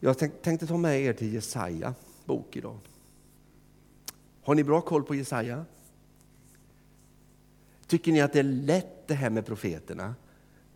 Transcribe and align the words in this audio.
Jag 0.00 0.18
tänkte 0.18 0.66
ta 0.66 0.76
med 0.76 1.00
er 1.00 1.12
till 1.12 1.34
Jesaja 1.34 1.94
bok 2.24 2.56
idag. 2.56 2.78
Har 4.42 4.54
ni 4.54 4.64
bra 4.64 4.80
koll 4.80 5.02
på 5.02 5.14
Jesaja? 5.14 5.64
Tycker 7.86 8.12
ni 8.12 8.20
att 8.20 8.32
det 8.32 8.38
är 8.38 8.42
lätt 8.42 9.08
det 9.08 9.14
här 9.14 9.30
med 9.30 9.46
profeterna? 9.46 10.14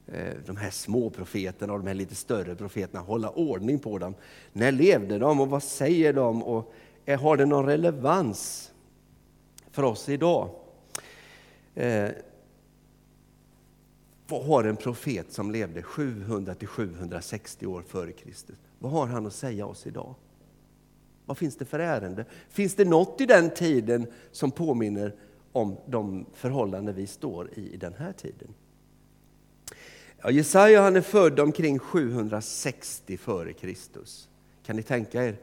Eh, 0.07 0.35
de 0.47 0.57
här 0.57 0.71
små 0.71 1.11
profeterna 1.11 1.73
och 1.73 1.79
de 1.79 1.87
här 1.87 1.95
lite 1.95 2.15
större 2.15 2.55
profeterna, 2.55 3.01
hålla 3.01 3.31
ordning 3.31 3.79
på 3.79 3.99
dem. 3.99 4.15
När 4.53 4.73
levde 4.73 5.19
de 5.19 5.41
och 5.41 5.49
vad 5.49 5.63
säger 5.63 6.13
de? 6.13 6.43
Och 6.43 6.75
eh, 7.05 7.21
har 7.21 7.37
det 7.37 7.47
någon 7.47 7.67
relevans 7.67 8.73
för 9.71 9.83
oss 9.83 10.09
idag? 10.09 10.51
Eh, 11.75 12.11
vad 14.29 14.45
har 14.47 14.65
en 14.65 14.77
profet 14.77 15.33
som 15.33 15.51
levde 15.51 15.83
700 15.83 16.55
till 16.55 16.69
760 16.69 17.67
år 17.67 17.83
före 17.83 18.13
Kristus? 18.13 18.57
Vad 18.83 18.93
har 18.93 19.07
han 19.07 19.27
att 19.27 19.33
säga 19.33 19.67
oss 19.67 19.87
idag? 19.87 20.15
Vad 21.27 21.39
finns 21.39 21.57
det 21.57 21.65
för 21.65 21.79
ärende? 21.79 22.25
Finns 22.49 22.75
det 22.75 22.85
något 22.85 23.21
i 23.21 23.27
den 23.27 23.51
tiden 23.51 24.07
som 24.33 24.51
påminner 24.51 25.15
om 25.53 25.77
de 25.87 26.27
förhållanden 26.33 26.95
vi 26.95 27.07
står 27.07 27.51
i 27.55 27.75
i 27.75 27.77
den 27.77 27.95
här 27.95 28.13
tiden? 28.13 28.55
Ja, 30.23 30.31
Jesaja 30.31 30.83
han 30.83 30.97
är 30.97 31.01
född 31.01 31.41
omkring 31.41 31.79
760 31.79 33.17
före 33.17 33.53
Kristus. 33.53 34.29
Kan 34.67 34.77
ni 34.77 34.83
tänka 34.83 35.25
er 35.25 35.37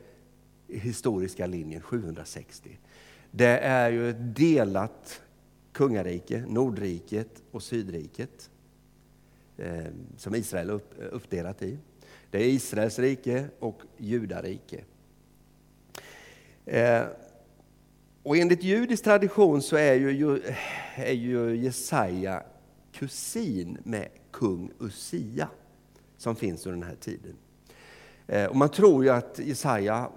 historiska 0.67 1.47
linjen 1.47 1.81
760? 1.81 2.77
Det 3.31 3.59
är 3.59 3.89
ju 3.91 4.09
ett 4.09 4.35
delat 4.35 5.21
kungarike, 5.71 6.43
Nordriket 6.47 7.43
och 7.51 7.63
Sydriket, 7.63 8.49
eh, 9.57 9.85
som 10.17 10.35
Israel 10.35 10.69
är 10.69 11.05
uppdelat 11.11 11.61
i. 11.61 11.77
Det 12.31 12.37
är 12.37 12.47
Israels 12.47 12.99
rike 12.99 13.45
och 13.59 13.81
Judarike. 13.97 14.83
Eh, 16.65 17.03
och 18.23 18.37
enligt 18.37 18.63
judisk 18.63 19.03
tradition 19.03 19.61
så 19.61 19.75
är 19.75 19.93
ju, 19.93 20.41
är 20.95 21.13
ju 21.13 21.55
Jesaja 21.55 22.43
kusin 22.91 23.77
med 23.83 24.09
kung 24.31 24.71
Usia 24.79 25.49
som 26.17 26.35
finns 26.35 26.65
under 26.65 26.79
den 26.79 26.89
här 26.89 26.95
tiden. 26.95 27.35
Eh, 28.27 28.45
och 28.45 28.55
man 28.55 28.69
tror 28.69 29.03
ju 29.03 29.09
att 29.09 29.39
Jesaja 29.39 30.11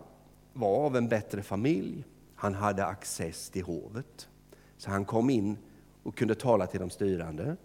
var 0.52 0.86
av 0.86 0.96
en 0.96 1.08
bättre 1.08 1.42
familj. 1.42 2.04
Han 2.34 2.54
hade 2.54 2.84
access 2.86 3.50
till 3.50 3.62
hovet. 3.62 4.28
Så 4.76 4.90
han 4.90 5.04
kom 5.04 5.30
in 5.30 5.56
och 6.02 6.16
kunde 6.16 6.34
tala 6.34 6.66
till 6.66 6.80
de 6.80 6.90
styrande. 6.90 7.56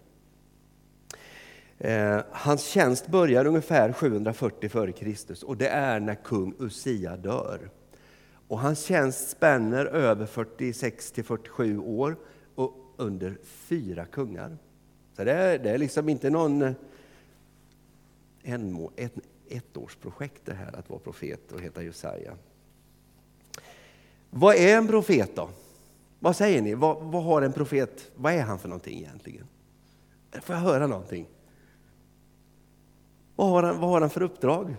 Eh, 1.78 2.20
hans 2.30 2.64
tjänst 2.64 3.06
börjar 3.06 3.46
ungefär 3.46 3.92
740 3.92 4.70
f.Kr. 4.72 5.44
och 5.44 5.56
det 5.56 5.68
är 5.68 6.00
när 6.00 6.14
kung 6.14 6.54
Usia 6.58 7.16
dör. 7.16 7.70
Och 8.48 8.58
hans 8.58 8.84
tjänst 8.84 9.30
spänner 9.30 9.86
över 9.86 10.26
46 10.26 11.12
till 11.12 11.24
47 11.24 11.78
år 11.78 12.16
och 12.54 12.94
under 12.96 13.38
fyra 13.44 14.04
kungar. 14.04 14.58
Så 15.16 15.24
det 15.24 15.32
är, 15.32 15.58
det 15.58 15.70
är 15.70 15.78
liksom 15.78 16.08
inte 16.08 16.30
någon 16.30 16.62
eh, 16.62 16.72
en, 18.42 18.88
ett, 18.96 19.14
ettårsprojekt 19.48 20.42
det 20.44 20.54
här 20.54 20.78
att 20.78 20.90
vara 20.90 21.00
profet 21.00 21.52
och 21.52 21.60
heta 21.60 21.82
Josaja. 21.82 22.32
Vad 24.30 24.56
är 24.56 24.76
en 24.76 24.88
profet 24.88 25.36
då? 25.36 25.50
Vad 26.18 26.36
säger 26.36 26.62
ni? 26.62 26.74
Vad, 26.74 27.02
vad, 27.02 27.24
har 27.24 27.42
en 27.42 27.52
profet, 27.52 28.10
vad 28.16 28.32
är 28.32 28.42
han 28.42 28.58
för 28.58 28.68
någonting 28.68 28.98
egentligen? 28.98 29.46
Får 30.42 30.54
jag 30.54 30.62
höra 30.62 30.86
någonting? 30.86 31.26
Vad 33.38 33.48
har 33.48 33.62
han, 33.62 33.80
vad 33.80 33.90
har 33.90 34.00
han 34.00 34.10
för 34.10 34.22
uppdrag? 34.22 34.76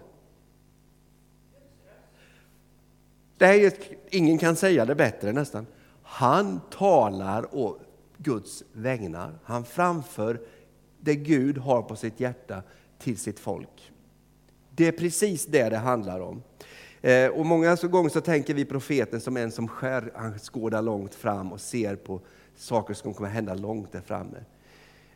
Det 3.38 3.46
är 3.46 3.74
ingen 4.10 4.38
kan 4.38 4.56
säga 4.56 4.86
det 4.86 4.96
bättre 4.96 5.32
nästan. 5.32 5.68
Han 6.04 6.62
talar 6.72 7.56
å 7.56 7.78
Guds 8.18 8.64
vägnar. 8.74 9.40
Han 9.44 9.66
framför 9.66 10.42
det 11.00 11.16
Gud 11.16 11.58
har 11.58 11.82
på 11.82 11.96
sitt 11.96 12.20
hjärta 12.20 12.64
till 12.98 13.18
sitt 13.18 13.40
folk. 13.40 13.92
Det 14.76 14.88
är 14.88 14.92
precis 14.92 15.46
det 15.46 15.70
det 15.70 15.78
handlar 15.78 16.20
om. 16.20 16.44
Eh, 17.02 17.28
och 17.28 17.46
många 17.46 17.76
gånger 17.76 18.10
så 18.10 18.22
tänker 18.22 18.54
vi 18.54 18.66
profeten 18.66 19.22
som 19.22 19.38
en 19.38 19.52
som 19.52 19.68
skär, 19.68 20.12
han 20.16 20.40
skådar 20.40 20.82
långt 20.82 21.16
fram 21.16 21.54
och 21.54 21.62
ser 21.62 21.96
på 21.96 22.22
saker 22.56 22.94
som 22.94 23.14
kommer 23.14 23.30
hända 23.30 23.54
långt 23.54 23.92
där 23.92 24.02
framme. 24.02 24.38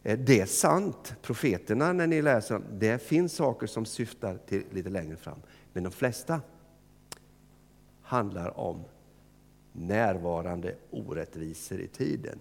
Eh, 0.04 0.20
det 0.20 0.40
är 0.40 0.46
sant, 0.46 1.16
profeterna 1.22 1.94
när 1.94 2.08
ni 2.08 2.22
läser 2.22 2.62
det 2.72 3.02
finns 3.02 3.34
saker 3.34 3.68
som 3.68 3.86
syftar 3.86 4.38
till 4.48 4.64
lite 4.72 4.90
längre 4.90 5.16
fram. 5.16 5.40
Men 5.74 5.84
de 5.84 5.92
flesta 5.92 6.42
handlar 8.02 8.60
om 8.60 8.84
närvarande 9.72 10.76
orättvisor 10.92 11.80
i 11.80 11.88
tiden. 11.88 12.40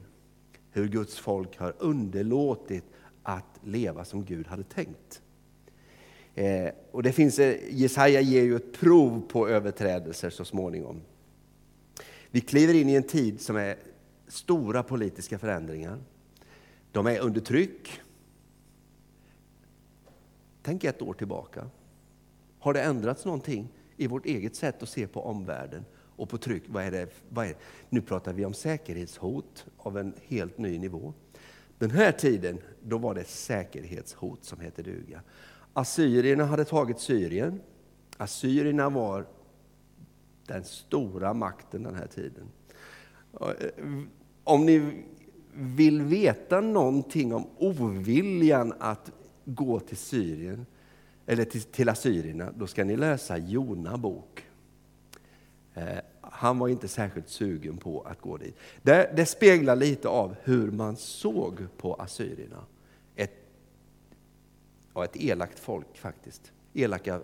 Hur 0.70 0.88
Guds 0.88 1.18
folk 1.18 1.58
har 1.58 1.74
underlåtit 1.78 2.84
att 3.22 3.60
leva 3.64 4.04
som 4.04 4.24
Gud 4.24 4.46
hade 4.46 4.64
tänkt. 4.64 5.22
Eh, 6.34 6.68
och 6.90 7.02
det 7.02 7.12
finns, 7.12 7.38
eh, 7.38 7.56
Jesaja 7.70 8.20
ger 8.20 8.42
ju 8.42 8.56
ett 8.56 8.72
prov 8.72 9.22
på 9.28 9.48
överträdelser 9.48 10.30
så 10.30 10.44
småningom. 10.44 11.00
Vi 12.30 12.40
kliver 12.40 12.74
in 12.74 12.88
i 12.88 12.94
en 12.94 13.02
tid 13.02 13.40
som 13.40 13.56
är 13.56 13.76
stora 14.28 14.82
politiska 14.82 15.38
förändringar. 15.38 15.98
De 16.92 17.06
är 17.06 17.20
under 17.20 17.40
tryck. 17.40 18.00
Tänk 20.62 20.84
ett 20.84 21.02
år 21.02 21.14
tillbaka. 21.14 21.70
Har 22.58 22.74
det 22.74 22.82
ändrats 22.82 23.24
någonting 23.24 23.68
i 23.96 24.06
vårt 24.06 24.26
eget 24.26 24.56
sätt 24.56 24.82
att 24.82 24.88
se 24.88 25.06
på 25.06 25.26
omvärlden 25.26 25.84
och 26.16 26.28
på 26.28 26.38
tryck? 26.38 26.62
Vad 26.66 26.84
är 26.84 26.90
det, 26.90 27.08
vad 27.28 27.46
är 27.46 27.56
Nu 27.88 28.00
pratar 28.00 28.32
vi 28.32 28.44
om 28.44 28.54
säkerhetshot 28.54 29.66
av 29.76 29.98
en 29.98 30.14
helt 30.26 30.58
ny 30.58 30.78
nivå. 30.78 31.14
Den 31.78 31.90
här 31.90 32.12
tiden, 32.12 32.58
då 32.82 32.98
var 32.98 33.14
det 33.14 33.20
ett 33.20 33.28
säkerhetshot 33.28 34.44
som 34.44 34.60
hette 34.60 34.82
duga. 34.82 35.20
Assyrierna 35.72 36.44
hade 36.44 36.64
tagit 36.64 37.00
Syrien. 37.00 37.60
Assyrierna 38.16 38.90
var 38.90 39.26
den 40.46 40.64
stora 40.64 41.34
makten 41.34 41.82
den 41.82 41.94
här 41.94 42.06
tiden. 42.06 42.48
Eh, 43.40 43.46
om 44.44 44.66
ni 44.66 45.04
vill 45.54 46.02
veta 46.02 46.60
någonting 46.60 47.34
om 47.34 47.46
oviljan 47.58 48.74
att 48.78 49.12
gå 49.44 49.80
till 49.80 49.96
Syrien, 49.96 50.66
eller 51.26 51.44
till, 51.44 51.62
till 51.62 51.88
assyrierna, 51.88 52.52
då 52.56 52.66
ska 52.66 52.84
ni 52.84 52.96
läsa 52.96 53.38
Jona 53.38 53.96
bok. 53.96 54.46
Eh, 55.74 55.98
han 56.20 56.58
var 56.58 56.68
inte 56.68 56.88
särskilt 56.88 57.28
sugen 57.28 57.76
på 57.76 58.00
att 58.00 58.20
gå 58.20 58.36
dit. 58.36 58.56
Det, 58.82 59.12
det 59.16 59.26
speglar 59.26 59.76
lite 59.76 60.08
av 60.08 60.34
hur 60.42 60.70
man 60.70 60.96
såg 60.96 61.66
på 61.76 61.94
assyrierna. 61.94 62.64
Ett, 63.16 63.34
ja, 64.94 65.04
ett 65.04 65.16
elakt 65.16 65.58
folk 65.58 65.98
faktiskt. 65.98 66.52
Elaka 66.74 67.20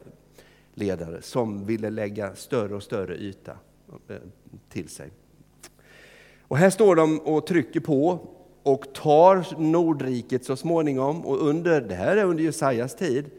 ledare 0.75 1.23
som 1.23 1.67
ville 1.67 1.91
lägga 1.91 2.37
större 2.37 2.75
och 2.75 2.83
större 2.83 3.17
yta 3.17 3.57
eh, 4.09 4.17
till 4.69 4.89
sig. 4.89 5.11
Och 6.49 6.57
här 6.57 6.71
står 6.71 6.97
de 6.97 7.19
och 7.19 7.47
trycker 7.47 7.81
på 7.81 8.19
och 8.63 8.95
tar 8.95 9.61
Nordriket 9.61 10.45
så 10.45 10.57
småningom. 10.57 11.27
Och 11.27 11.49
under, 11.49 11.81
det 11.81 11.95
här 11.95 12.17
är 12.17 12.25
under 12.25 12.45
Jesajas 12.45 12.97
tid. 12.97 13.31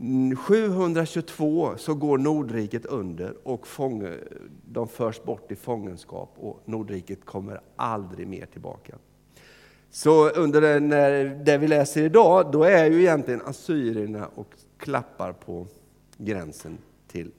Mm, 0.00 0.36
722 0.36 1.70
så 1.76 1.94
går 1.94 2.18
Nordriket 2.18 2.86
under 2.86 3.34
och 3.42 3.66
fånge, 3.66 4.12
de 4.72 4.88
förs 4.88 5.22
bort 5.22 5.52
i 5.52 5.56
fångenskap 5.56 6.34
och 6.36 6.62
Nordriket 6.64 7.24
kommer 7.24 7.60
aldrig 7.76 8.26
mer 8.26 8.46
tillbaka. 8.46 8.94
Så 9.90 10.30
under 10.30 10.60
den, 10.60 10.88
det 11.44 11.58
vi 11.58 11.68
läser 11.68 12.02
idag, 12.02 12.52
då 12.52 12.64
är 12.64 12.90
ju 12.90 13.00
egentligen 13.00 13.42
assyrierna 13.42 14.28
och 14.34 14.54
klappar 14.78 15.32
på 15.32 15.66
gränsen 16.16 16.78
till 17.08 17.30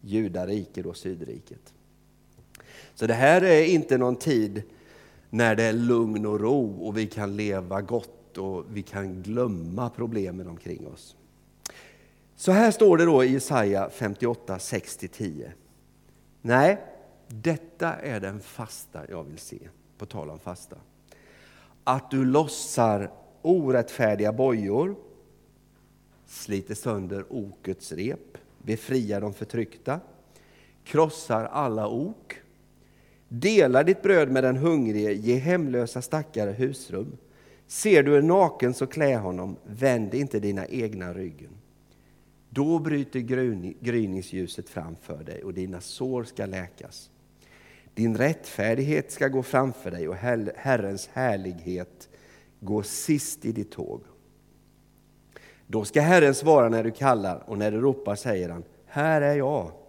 Judariket 0.00 0.86
och 0.86 0.96
Sydriket. 0.96 1.74
Så 3.00 3.06
det 3.06 3.14
här 3.14 3.42
är 3.42 3.64
inte 3.64 3.98
någon 3.98 4.16
tid 4.16 4.62
när 5.30 5.56
det 5.56 5.62
är 5.62 5.72
lugn 5.72 6.26
och 6.26 6.40
ro 6.40 6.86
och 6.86 6.98
vi 6.98 7.06
kan 7.06 7.36
leva 7.36 7.80
gott 7.80 8.38
och 8.38 8.64
vi 8.70 8.82
kan 8.82 9.22
glömma 9.22 9.90
problemen 9.90 10.48
omkring 10.48 10.86
oss. 10.86 11.16
Så 12.36 12.52
här 12.52 12.70
står 12.70 12.96
det 12.96 13.04
då 13.04 13.24
i 13.24 13.32
Jesaja 13.32 13.90
58, 13.90 14.56
6-10. 14.58 15.50
Nej, 16.42 16.78
detta 17.28 17.92
är 17.92 18.20
den 18.20 18.40
fasta 18.40 19.00
jag 19.08 19.24
vill 19.24 19.38
se, 19.38 19.58
på 19.98 20.06
tal 20.06 20.30
om 20.30 20.38
fasta. 20.38 20.76
Att 21.84 22.10
du 22.10 22.24
lossar 22.24 23.10
orättfärdiga 23.42 24.32
bojor, 24.32 24.96
sliter 26.26 26.74
sönder 26.74 27.24
okets 27.30 27.92
rep, 27.92 28.38
befriar 28.58 29.20
de 29.20 29.34
förtryckta, 29.34 30.00
krossar 30.84 31.44
alla 31.44 31.88
ok, 31.88 32.36
Dela 33.32 33.82
ditt 33.82 34.02
bröd 34.02 34.30
med 34.30 34.44
den 34.44 34.56
hungrige, 34.56 35.12
ge 35.12 35.34
hemlösa 35.34 36.02
stackare 36.02 36.50
husrum. 36.50 37.16
Ser 37.66 38.02
du 38.02 38.18
en 38.18 38.26
naken 38.26 38.74
så 38.74 38.86
klä 38.86 39.16
honom, 39.16 39.56
vänd 39.66 40.14
inte 40.14 40.40
dina 40.40 40.66
egna 40.66 41.14
ryggen. 41.14 41.50
Då 42.48 42.78
bryter 42.78 43.20
gryningsljuset 43.80 44.68
framför 44.68 45.24
dig 45.24 45.44
och 45.44 45.54
dina 45.54 45.80
sår 45.80 46.24
ska 46.24 46.46
läkas. 46.46 47.10
Din 47.94 48.16
rättfärdighet 48.16 49.12
ska 49.12 49.28
gå 49.28 49.42
framför 49.42 49.90
dig 49.90 50.08
och 50.08 50.16
Herrens 50.56 51.08
härlighet 51.12 52.08
gå 52.60 52.82
sist 52.82 53.44
i 53.44 53.52
ditt 53.52 53.70
tåg. 53.70 54.02
Då 55.66 55.84
ska 55.84 56.00
Herren 56.00 56.34
svara 56.34 56.68
när 56.68 56.84
du 56.84 56.90
kallar 56.90 57.42
och 57.46 57.58
när 57.58 57.70
du 57.70 57.80
ropar 57.80 58.14
säger 58.14 58.48
han, 58.48 58.64
här 58.86 59.22
är 59.22 59.34
jag. 59.34 59.79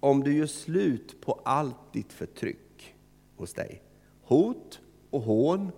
Om 0.00 0.24
du 0.24 0.36
gör 0.36 0.46
slut 0.46 1.20
på 1.20 1.40
allt 1.44 1.92
ditt 1.92 2.12
förtryck 2.12 2.94
hos 3.36 3.54
dig, 3.54 3.82
hot 4.22 4.80
och 5.10 5.22
hån 5.22 5.72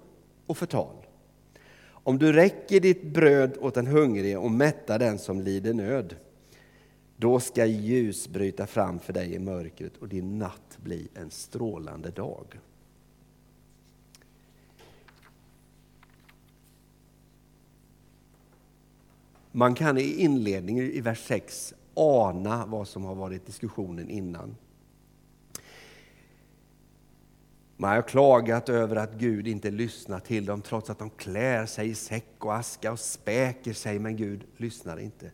och 0.46 0.56
förtal. 0.56 0.96
Om 1.84 2.18
du 2.18 2.32
räcker 2.32 2.80
ditt 2.80 3.02
bröd 3.02 3.56
åt 3.60 3.74
den 3.74 3.86
hungrige 3.86 4.36
och 4.36 4.50
mättar 4.50 4.98
den 4.98 5.18
som 5.18 5.40
lider 5.40 5.74
nöd, 5.74 6.16
då 7.16 7.40
ska 7.40 7.66
ljus 7.66 8.28
bryta 8.28 8.66
fram 8.66 8.98
för 8.98 9.12
dig 9.12 9.34
i 9.34 9.38
mörkret 9.38 9.96
och 9.96 10.08
din 10.08 10.38
natt 10.38 10.78
bli 10.82 11.08
en 11.14 11.30
strålande 11.30 12.10
dag. 12.10 12.60
Man 19.52 19.74
kan 19.74 19.98
i 19.98 20.20
inledningen 20.20 20.84
i 20.84 21.00
vers 21.00 21.24
6 21.26 21.74
ana 21.94 22.66
vad 22.66 22.88
som 22.88 23.04
har 23.04 23.14
varit 23.14 23.46
diskussionen 23.46 24.10
innan. 24.10 24.56
Man 27.76 27.94
har 27.94 28.02
klagat 28.02 28.68
över 28.68 28.96
att 28.96 29.12
Gud 29.12 29.48
inte 29.48 29.70
lyssnar 29.70 30.20
till 30.20 30.46
dem 30.46 30.62
trots 30.62 30.90
att 30.90 30.98
de 30.98 31.10
klär 31.10 31.66
sig 31.66 31.88
i 31.88 31.94
säck 31.94 32.34
och 32.38 32.54
aska 32.54 32.92
och 32.92 33.00
späker 33.00 33.72
sig, 33.72 33.98
men 33.98 34.16
Gud 34.16 34.44
lyssnar 34.56 34.98
inte. 34.98 35.30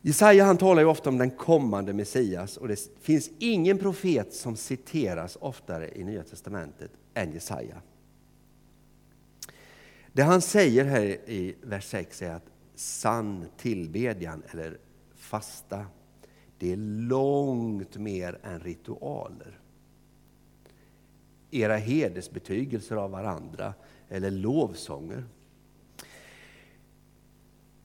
Jesaja 0.00 0.44
han 0.44 0.58
talar 0.58 0.82
ju 0.82 0.88
ofta 0.88 1.08
om 1.10 1.18
den 1.18 1.30
kommande 1.30 1.92
Messias 1.92 2.56
och 2.56 2.68
det 2.68 2.90
finns 3.00 3.30
ingen 3.38 3.78
profet 3.78 4.34
som 4.34 4.56
citeras 4.56 5.38
oftare 5.40 5.90
i 5.94 6.04
Nya 6.04 6.22
Testamentet 6.22 6.90
än 7.14 7.32
Jesaja. 7.32 7.82
Det 10.12 10.22
han 10.22 10.40
säger 10.40 10.84
här 10.84 11.02
i 11.30 11.56
vers 11.62 11.84
6 11.84 12.22
är 12.22 12.34
att 12.34 12.46
sann 12.74 13.44
tillbedjan 13.56 14.42
eller 14.50 14.78
fasta, 15.26 15.86
det 16.58 16.72
är 16.72 16.76
långt 17.08 17.96
mer 17.96 18.38
än 18.42 18.60
ritualer. 18.60 19.60
Era 21.50 21.76
hedersbetygelser 21.76 22.96
av 22.96 23.10
varandra 23.10 23.74
eller 24.08 24.30
lovsånger. 24.30 25.24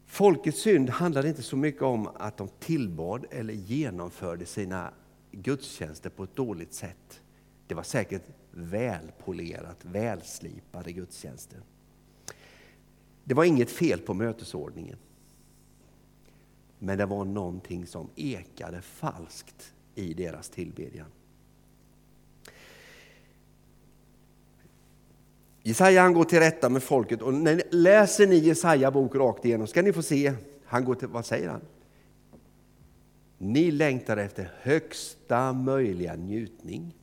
Folkets 0.05 0.61
synd 0.61 0.89
handlade 0.89 1.29
inte 1.29 1.41
så 1.41 1.57
mycket 1.57 1.81
om 1.81 2.07
att 2.15 2.37
de 2.37 2.49
tillbad 2.59 3.25
eller 3.31 3.53
genomförde 3.53 4.45
sina 4.45 4.93
gudstjänster 5.31 6.09
på 6.09 6.23
ett 6.23 6.35
dåligt 6.35 6.73
sätt. 6.73 7.21
Det 7.67 7.75
var 7.75 7.83
säkert 7.83 8.23
välpolerat, 8.51 9.85
välslipade 9.85 10.91
gudstjänster. 10.91 11.59
Det 13.23 13.33
var 13.33 13.43
inget 13.43 13.71
fel 13.71 13.99
på 13.99 14.13
mötesordningen. 14.13 14.97
Men 16.83 16.97
det 16.97 17.05
var 17.05 17.25
någonting 17.25 17.87
som 17.87 18.09
ekade 18.15 18.81
falskt 18.81 19.73
i 19.95 20.13
deras 20.13 20.49
tillbedjan. 20.49 21.07
Jesaja 25.63 26.01
han 26.01 26.13
går 26.13 26.23
till 26.23 26.39
rätta 26.39 26.69
med 26.69 26.83
folket 26.83 27.21
och 27.21 27.33
när, 27.33 27.61
läser 27.71 28.27
ni 28.27 28.35
Jesaja 28.35 28.91
bok 28.91 29.15
rakt 29.15 29.45
igenom 29.45 29.67
ska 29.67 29.81
ni 29.81 29.93
få 29.93 30.01
se, 30.01 30.33
han 30.65 30.85
går 30.85 30.95
till, 30.95 31.07
vad 31.07 31.25
säger 31.25 31.49
han? 31.49 31.61
Ni 33.37 33.71
längtar 33.71 34.17
efter 34.17 34.51
högsta 34.61 35.53
möjliga 35.53 36.15
njutning. 36.15 36.95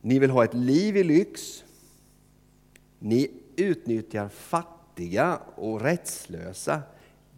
Ni 0.00 0.18
vill 0.18 0.30
ha 0.30 0.44
ett 0.44 0.54
liv 0.54 0.96
i 0.96 1.04
lyx. 1.04 1.64
Ni 2.98 3.30
utnyttjar 3.56 4.28
fattiga 4.28 5.40
och 5.54 5.80
rättslösa, 5.80 6.82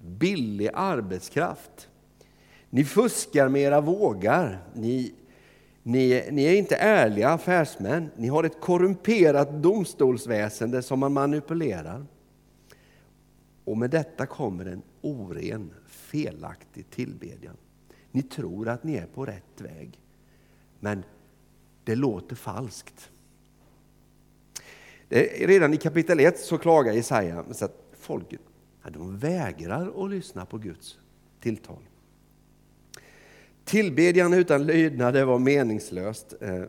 billig 0.05 0.71
arbetskraft. 0.75 1.89
Ni 2.71 2.85
fuskar 2.85 3.49
med 3.49 3.63
era 3.63 3.81
vågar. 3.81 4.65
Ni, 4.75 5.15
ni, 5.83 6.29
ni 6.33 6.45
är 6.45 6.55
inte 6.55 6.77
ärliga 6.77 7.29
affärsmän. 7.29 8.11
Ni 8.17 8.29
har 8.29 8.45
ett 8.45 8.61
korrumperat 8.61 9.63
domstolsväsende 9.63 10.83
som 10.83 11.01
man 11.01 11.13
manipulerar. 11.13 12.07
Och 13.65 13.79
med 13.79 13.91
detta 13.91 14.27
kommer 14.27 14.67
en 14.67 14.83
oren, 15.01 15.71
felaktig 15.87 16.91
tillbedjan. 16.91 17.57
Ni 18.11 18.23
tror 18.23 18.69
att 18.69 18.85
ni 18.85 18.95
är 18.95 19.07
på 19.07 19.27
rätt 19.27 19.61
väg, 19.61 20.01
men 20.81 21.05
det 21.85 21.95
låter 21.95 22.37
falskt. 22.37 23.11
Redan 25.39 25.75
i 25.75 25.77
kapitel 25.77 26.21
1 26.21 26.39
så 26.39 26.59
klagar 26.59 26.93
Jesaja 26.93 27.45
att 27.61 27.93
folket 27.99 28.41
de 28.91 29.19
vägrar 29.19 30.05
att 30.05 30.11
lyssna 30.11 30.47
på 30.47 30.59
Guds 30.59 30.99
tilltal. 31.41 31.83
Tillbedjan 33.65 34.33
utan 34.33 34.67
lydnad 34.67 35.25
var 35.27 35.39
meningslöst. 35.39 36.35
Eh, 36.41 36.65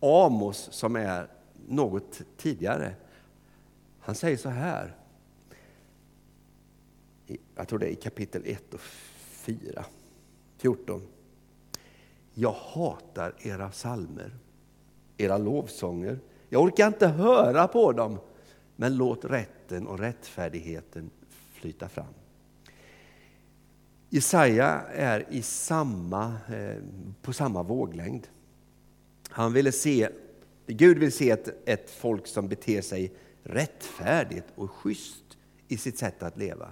Amos, 0.00 0.68
som 0.72 0.96
är 0.96 1.28
något 1.68 2.20
tidigare, 2.36 2.94
han 3.98 4.14
säger 4.14 4.36
så 4.36 4.48
här. 4.48 4.96
Jag 7.56 7.68
tror 7.68 7.78
det 7.78 7.86
är 7.86 7.90
i 7.90 7.94
kapitel 7.94 8.42
1 8.46 8.74
och 8.74 8.80
4, 8.80 9.84
14. 10.56 11.02
Jag 12.34 12.52
hatar 12.52 13.34
era 13.38 13.72
salmer, 13.72 14.30
era 15.16 15.38
lovsånger 15.38 16.18
jag 16.52 16.62
orkar 16.62 16.86
inte 16.86 17.06
höra 17.06 17.68
på 17.68 17.92
dem, 17.92 18.18
men 18.80 18.96
låt 18.96 19.24
rätten 19.24 19.86
och 19.86 19.98
rättfärdigheten 19.98 21.10
flyta 21.52 21.88
fram. 21.88 22.14
Jesaja 24.08 24.82
är 24.94 25.26
i 25.30 25.42
samma, 25.42 26.24
eh, 26.48 26.82
på 27.22 27.32
samma 27.32 27.62
våglängd. 27.62 28.26
Han 29.28 29.52
ville 29.52 29.72
se, 29.72 30.08
Gud 30.66 30.98
vill 30.98 31.12
se 31.12 31.30
ett, 31.30 31.68
ett 31.68 31.90
folk 31.90 32.26
som 32.26 32.48
beter 32.48 32.82
sig 32.82 33.12
rättfärdigt 33.42 34.46
och 34.54 34.70
schysst 34.70 35.38
i 35.68 35.76
sitt 35.76 35.98
sätt 35.98 36.22
att 36.22 36.38
leva. 36.38 36.70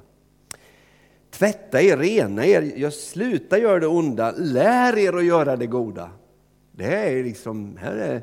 Tvätta 1.31 1.82
er, 1.82 1.96
rena 1.96 2.46
er, 2.46 2.90
sluta 2.90 3.59
göra 3.59 3.78
det 3.78 3.87
onda, 3.87 4.30
lär 4.30 4.99
er 4.99 5.12
att 5.12 5.25
göra 5.25 5.56
det 5.56 5.66
goda. 5.66 6.11
Det 6.73 6.85
är 6.85 7.25
liksom, 7.25 7.76
här 7.76 7.97
är 7.97 8.23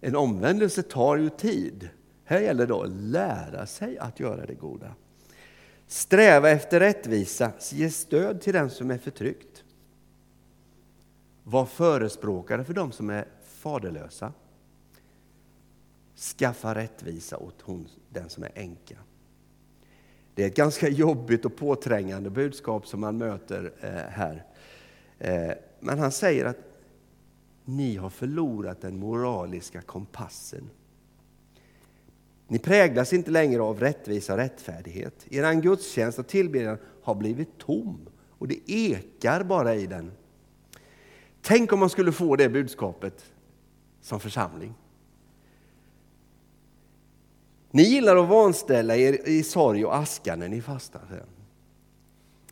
en 0.00 0.16
omvändelse 0.16 0.82
tar 0.82 1.16
ju 1.16 1.30
tid. 1.30 1.88
Här 2.24 2.40
gäller 2.40 2.66
det 2.66 2.74
att 2.74 2.90
lära 2.90 3.66
sig 3.66 3.98
att 3.98 4.20
göra 4.20 4.46
det 4.46 4.54
goda. 4.54 4.94
Sträva 5.86 6.50
efter 6.50 6.80
rättvisa, 6.80 7.52
ge 7.72 7.90
stöd 7.90 8.40
till 8.40 8.52
den 8.52 8.70
som 8.70 8.90
är 8.90 8.98
förtryckt. 8.98 9.64
Var 11.44 11.66
förespråkare 11.66 12.64
för 12.64 12.74
dem 12.74 12.92
som 12.92 13.10
är 13.10 13.28
faderlösa. 13.44 14.32
Skaffa 16.16 16.74
rättvisa 16.74 17.36
åt 17.36 17.60
hon, 17.62 17.88
den 18.10 18.28
som 18.28 18.44
är 18.44 18.52
änka. 18.54 18.96
Det 20.34 20.42
är 20.42 20.46
ett 20.46 20.56
ganska 20.56 20.88
jobbigt 20.88 21.44
och 21.44 21.56
påträngande 21.56 22.30
budskap 22.30 22.86
som 22.86 23.00
man 23.00 23.18
möter 23.18 23.72
eh, 23.80 23.90
här. 23.90 24.44
Eh, 25.18 25.52
men 25.80 25.98
han 25.98 26.12
säger 26.12 26.44
att 26.44 26.58
ni 27.64 27.96
har 27.96 28.10
förlorat 28.10 28.80
den 28.80 28.98
moraliska 28.98 29.80
kompassen. 29.80 30.70
Ni 32.48 32.58
präglas 32.58 33.12
inte 33.12 33.30
längre 33.30 33.62
av 33.62 33.80
rättvisa 33.80 34.32
och 34.32 34.38
rättfärdighet. 34.38 35.26
Er 35.30 35.54
gudstjänst 35.54 36.18
och 36.18 36.26
tillbedjan 36.26 36.78
har 37.02 37.14
blivit 37.14 37.58
tom 37.58 38.08
och 38.38 38.48
det 38.48 38.70
ekar 38.70 39.44
bara 39.44 39.74
i 39.74 39.86
den. 39.86 40.12
Tänk 41.42 41.72
om 41.72 41.78
man 41.78 41.90
skulle 41.90 42.12
få 42.12 42.36
det 42.36 42.48
budskapet 42.48 43.24
som 44.00 44.20
församling. 44.20 44.74
Ni 47.70 47.82
gillar 47.82 48.16
att 48.16 48.28
vanställa 48.28 48.96
er 48.96 49.28
i 49.28 49.42
sorg 49.42 49.84
och 49.84 49.96
aska 49.96 50.36
när 50.36 50.48
ni 50.48 50.62
fastar. 50.62 51.24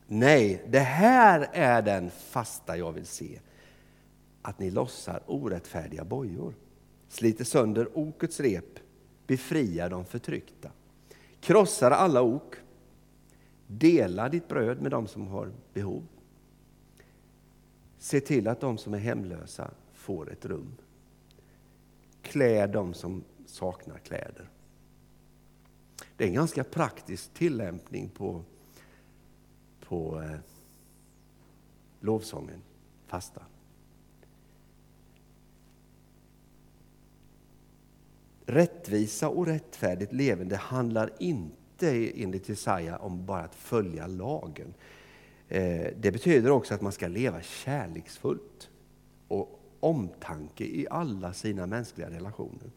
Nej, 0.07 0.63
det 0.69 0.79
här 0.79 1.51
är 1.53 1.83
den 1.83 2.11
fasta 2.11 2.77
jag 2.77 2.93
vill 2.93 3.07
se 3.07 3.41
att 4.43 4.59
ni 4.59 4.71
lossar 4.71 5.23
orättfärdiga 5.27 6.05
bojor, 6.05 6.55
sliter 7.09 7.45
sönder 7.45 7.99
okets 7.99 8.41
rep, 8.41 8.79
befriar 9.27 9.91
de 9.91 10.05
förtryckta, 10.05 10.71
krossar 11.41 11.91
alla 11.91 12.23
ok, 12.23 12.55
dela 13.67 14.29
ditt 14.29 14.49
bröd 14.49 14.83
med 14.83 14.91
dem 14.91 15.07
som 15.07 15.27
har 15.27 15.53
behov. 15.73 16.07
Se 17.99 18.21
till 18.21 18.49
att 18.49 18.61
de 18.61 18.79
som 18.79 18.95
är 18.95 18.99
hemlösa 18.99 19.71
får 19.93 20.33
ett 20.33 20.45
rum. 20.45 20.77
Klä 22.23 22.67
de 22.67 22.95
som 22.95 23.25
saknar 23.47 23.99
kläder. 23.99 24.49
Det 26.17 26.25
är 26.25 26.29
en 26.29 26.35
ganska 26.35 26.65
praktisk 26.65 27.35
tillämpning 27.35 28.09
på 28.09 28.43
på 29.93 30.23
eh, 30.23 30.39
lovsången 32.01 32.63
fastan. 33.07 33.45
Rättvisa 38.53 39.29
och 39.29 39.47
rättfärdigt 39.47 40.13
levande 40.13 40.57
handlar 40.57 41.11
inte 41.19 42.11
enligt 42.23 42.49
Jesaja 42.49 42.97
om 42.97 43.27
bara 43.27 43.43
att 43.43 43.55
följa 43.55 44.07
lagen. 44.07 44.75
Eh, 45.49 45.87
det 45.97 46.13
betyder 46.13 46.51
också 46.51 46.75
att 46.75 46.81
man 46.81 46.93
ska 46.93 47.09
leva 47.09 47.43
kärleksfullt 47.43 48.71
och 49.29 49.61
omtanke 49.81 50.65
i 50.65 50.87
alla 50.91 51.33
sina 51.33 51.67
mänskliga 51.67 52.11
relationer. 52.11 52.71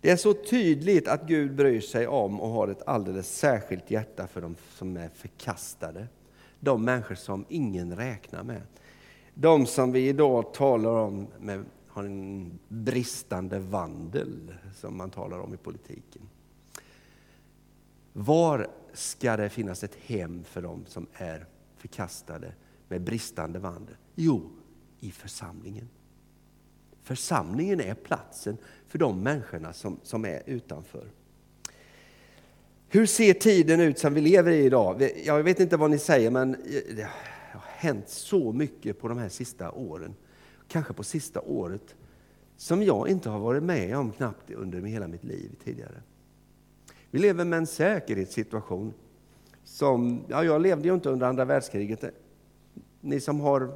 Det 0.00 0.10
är 0.10 0.16
så 0.16 0.34
tydligt 0.34 1.08
att 1.08 1.26
Gud 1.26 1.54
bryr 1.54 1.80
sig 1.80 2.06
om 2.06 2.40
och 2.40 2.48
har 2.48 2.68
ett 2.68 2.82
alldeles 2.86 3.36
särskilt 3.36 3.90
hjärta 3.90 4.26
för 4.26 4.40
de 4.40 4.56
som 4.74 4.96
är 4.96 5.08
förkastade. 5.08 6.06
De 6.60 6.84
människor 6.84 7.14
som 7.14 7.44
ingen 7.48 7.96
räknar 7.96 8.42
med. 8.42 8.62
De 9.34 9.66
som 9.66 9.92
vi 9.92 10.08
idag 10.08 10.54
talar 10.54 10.90
om 10.90 11.26
med, 11.40 11.64
har 11.88 12.04
en 12.04 12.58
bristande 12.68 13.58
vandel, 13.58 14.54
som 14.74 14.96
man 14.96 15.10
talar 15.10 15.38
om 15.38 15.54
i 15.54 15.56
politiken. 15.56 16.22
Var 18.12 18.68
ska 18.92 19.36
det 19.36 19.48
finnas 19.48 19.84
ett 19.84 19.94
hem 19.94 20.44
för 20.44 20.62
dem 20.62 20.84
som 20.86 21.06
är 21.12 21.46
förkastade 21.76 22.52
med 22.88 23.02
bristande 23.02 23.58
vandel? 23.58 23.96
Jo, 24.14 24.50
i 25.00 25.10
församlingen. 25.10 25.88
Församlingen 27.02 27.80
är 27.80 27.94
platsen 27.94 28.56
för 28.86 28.98
de 28.98 29.22
människorna 29.22 29.72
som, 29.72 30.00
som 30.02 30.24
är 30.24 30.42
utanför. 30.46 31.10
Hur 32.88 33.06
ser 33.06 33.34
tiden 33.34 33.80
ut 33.80 33.98
som 33.98 34.14
vi 34.14 34.20
lever 34.20 34.50
i 34.52 34.64
idag? 34.64 35.10
Jag 35.24 35.42
vet 35.42 35.60
inte 35.60 35.76
vad 35.76 35.90
ni 35.90 35.98
säger, 35.98 36.30
men 36.30 36.54
eh, 36.54 37.06
hänt 37.76 38.08
så 38.08 38.52
mycket 38.52 39.00
på 39.00 39.08
de 39.08 39.18
här 39.18 39.28
sista 39.28 39.72
åren. 39.72 40.14
Kanske 40.68 40.92
på 40.92 41.04
sista 41.04 41.40
året 41.40 41.94
som 42.56 42.82
jag 42.82 43.08
inte 43.08 43.30
har 43.30 43.38
varit 43.38 43.62
med 43.62 43.96
om 43.96 44.12
knappt 44.12 44.50
under 44.50 44.80
hela 44.80 45.08
mitt 45.08 45.24
liv 45.24 45.56
tidigare. 45.64 46.02
Vi 47.10 47.18
lever 47.18 47.44
med 47.44 47.56
en 47.56 47.66
säkerhetssituation 47.66 48.94
som, 49.64 50.24
ja, 50.28 50.44
jag 50.44 50.62
levde 50.62 50.88
ju 50.88 50.94
inte 50.94 51.10
under 51.10 51.26
andra 51.26 51.44
världskriget. 51.44 52.04
Ni 53.00 53.20
som 53.20 53.40
har 53.40 53.74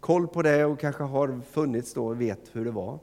koll 0.00 0.28
på 0.28 0.42
det 0.42 0.64
och 0.64 0.80
kanske 0.80 1.02
har 1.02 1.40
funnits 1.50 1.94
då 1.94 2.14
vet 2.14 2.40
hur 2.52 2.64
det 2.64 2.70
var. 2.70 2.98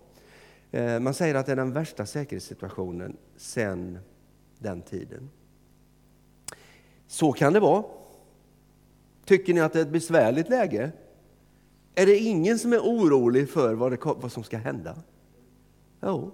Eh, 0.71 0.99
man 0.99 1.13
säger 1.13 1.35
att 1.35 1.45
det 1.45 1.51
är 1.51 1.55
den 1.55 1.73
värsta 1.73 2.05
säkerhetssituationen 2.05 3.17
sedan 3.37 3.99
den 4.59 4.81
tiden. 4.81 5.29
Så 7.07 7.31
kan 7.31 7.53
det 7.53 7.59
vara. 7.59 7.83
Tycker 9.27 9.53
ni 9.53 9.61
att 9.61 9.73
det 9.73 9.79
är 9.79 9.83
ett 9.83 9.91
besvärligt 9.91 10.49
läge? 10.49 10.91
Är 11.95 12.05
det 12.05 12.17
ingen 12.17 12.59
som 12.59 12.73
är 12.73 12.79
orolig 12.79 13.49
för 13.49 13.73
vad, 13.73 13.91
det, 13.91 13.97
vad 14.03 14.31
som 14.31 14.43
ska 14.43 14.57
hända? 14.57 14.97
Jo, 16.01 16.31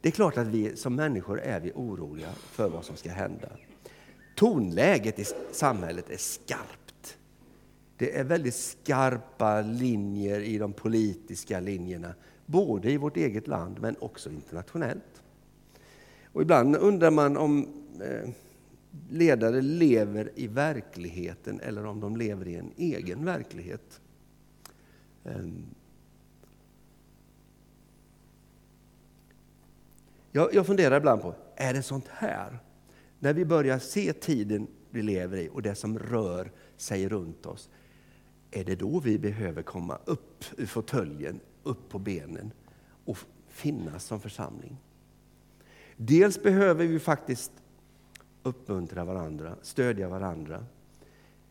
det 0.00 0.08
är 0.08 0.12
klart 0.12 0.36
att 0.36 0.46
vi 0.46 0.76
som 0.76 0.94
människor 0.94 1.40
är 1.40 1.60
vi 1.60 1.72
oroliga 1.74 2.28
för 2.32 2.68
vad 2.68 2.84
som 2.84 2.96
ska 2.96 3.10
hända. 3.10 3.48
Tonläget 4.36 5.18
i 5.18 5.24
samhället 5.52 6.10
är 6.10 6.16
skarpt. 6.16 7.18
Det 7.96 8.18
är 8.18 8.24
väldigt 8.24 8.54
skarpa 8.54 9.60
linjer 9.60 10.40
i 10.40 10.58
de 10.58 10.72
politiska 10.72 11.60
linjerna, 11.60 12.14
både 12.46 12.90
i 12.90 12.96
vårt 12.96 13.16
eget 13.16 13.46
land 13.46 13.80
men 13.80 13.96
också 13.98 14.30
internationellt. 14.30 15.22
Och 16.32 16.42
ibland 16.42 16.76
undrar 16.76 17.10
man 17.10 17.36
om 17.36 17.68
eh, 18.00 18.30
ledare 19.10 19.60
lever 19.60 20.30
i 20.34 20.46
verkligheten 20.46 21.60
eller 21.60 21.86
om 21.86 22.00
de 22.00 22.16
lever 22.16 22.48
i 22.48 22.56
en 22.56 22.72
egen 22.76 23.24
verklighet. 23.24 24.00
Ehm. 25.24 25.64
Jag, 30.32 30.54
Jag, 30.54 30.66
funderar 30.66 30.96
ibland 30.96 31.22
på, 31.22 31.34
är 31.56 31.74
det 31.74 31.82
sånt 31.82 32.08
här? 32.08 32.58
När 33.18 33.34
vi 33.34 33.44
börjar 33.44 33.78
se 33.78 34.12
tiden 34.12 34.66
vi 34.90 35.02
lever 35.02 35.36
i 35.36 35.48
och 35.52 35.62
det 35.62 35.74
som 35.74 35.98
rör 35.98 36.52
sig 36.76 37.08
runt 37.08 37.46
oss, 37.46 37.70
är 38.50 38.64
det 38.64 38.76
då 38.76 39.00
vi 39.00 39.18
behöver 39.18 39.62
komma 39.62 39.98
upp 40.04 40.44
ur 40.56 40.66
fåtöljen, 40.66 41.40
upp 41.62 41.88
på 41.88 41.98
benen 41.98 42.52
och 43.04 43.18
finnas 43.48 44.04
som 44.04 44.20
församling? 44.20 44.76
Dels 45.96 46.42
behöver 46.42 46.86
vi 46.86 46.98
faktiskt 46.98 47.52
uppmuntra 48.44 49.04
varandra, 49.04 49.56
stödja 49.62 50.08
varandra. 50.08 50.64